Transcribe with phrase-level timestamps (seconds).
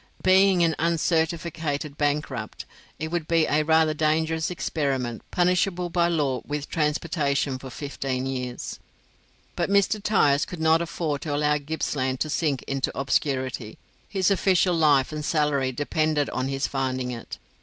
[0.23, 2.65] Being an uncertificated bankrupt,
[2.97, 8.79] it would be a rather dangerous experiment, punishable by law with transportation for fifteen years."
[9.55, 10.01] But Mr.
[10.01, 13.77] Tyers could not afford to allow Gippsland to sink into obscurity;
[14.09, 17.37] his official life and salary depended on his finding it.